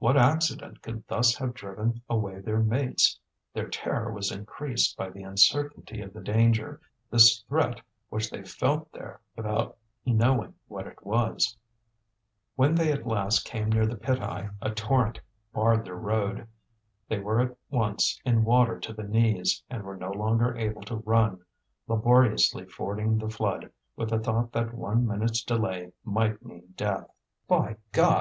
[0.00, 3.20] What accident could thus have driven away their mates?
[3.54, 8.90] Their terror was increased by the uncertainty of the danger, this threat which they felt
[8.90, 11.56] there without knowing what it was.
[12.56, 15.20] When they at last came near the pit eye, a torrent
[15.52, 16.48] barred their road.
[17.08, 20.96] They were at once in water to the knees, and were no longer able to
[20.96, 21.44] run,
[21.86, 27.08] laboriously fording the flood with the thought that one minute's delay might mean death.
[27.46, 28.16] "By God!